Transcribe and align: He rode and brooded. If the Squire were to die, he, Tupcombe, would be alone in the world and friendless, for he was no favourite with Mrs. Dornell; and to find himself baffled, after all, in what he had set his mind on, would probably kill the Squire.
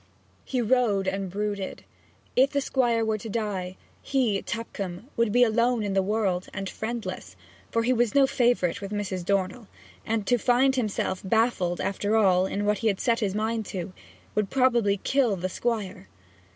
He 0.43 0.63
rode 0.63 1.07
and 1.07 1.29
brooded. 1.29 1.83
If 2.35 2.49
the 2.49 2.59
Squire 2.59 3.05
were 3.05 3.19
to 3.19 3.29
die, 3.29 3.75
he, 4.01 4.41
Tupcombe, 4.41 5.07
would 5.15 5.31
be 5.31 5.43
alone 5.43 5.83
in 5.83 5.93
the 5.93 6.01
world 6.01 6.47
and 6.55 6.67
friendless, 6.67 7.35
for 7.69 7.83
he 7.83 7.93
was 7.93 8.15
no 8.15 8.25
favourite 8.25 8.81
with 8.81 8.91
Mrs. 8.91 9.23
Dornell; 9.23 9.67
and 10.03 10.25
to 10.25 10.39
find 10.39 10.75
himself 10.75 11.21
baffled, 11.23 11.79
after 11.79 12.15
all, 12.15 12.47
in 12.47 12.65
what 12.65 12.79
he 12.79 12.87
had 12.87 12.99
set 12.99 13.19
his 13.19 13.35
mind 13.35 13.71
on, 13.75 13.93
would 14.33 14.49
probably 14.49 14.97
kill 14.97 15.35
the 15.35 15.49
Squire. 15.49 16.07